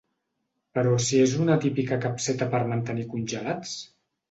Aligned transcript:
Però 0.77 0.93
si 1.07 1.19
és 1.25 1.35
una 1.43 1.59
típica 1.67 2.01
capseta 2.07 2.49
per 2.57 2.65
mantenir 2.73 3.09
congelats! 3.15 3.79